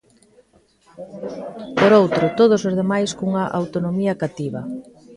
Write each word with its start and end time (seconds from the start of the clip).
Por 1.79 1.91
outro, 2.01 2.23
todos 2.39 2.61
os 2.69 2.73
demais 2.79 3.09
cunha 3.19 3.43
autonomía 3.59 4.19
cativa. 4.23 4.61